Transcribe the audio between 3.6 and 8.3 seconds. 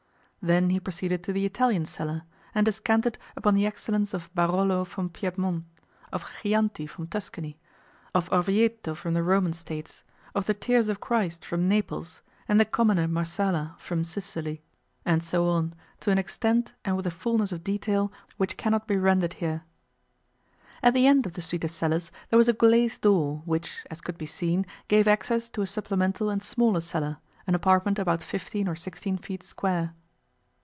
excellence of Barolo from Piedmont, of Chianti from Tuscany, of